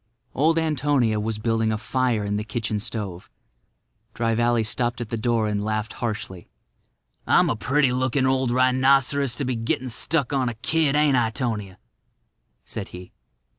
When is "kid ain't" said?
10.55-11.17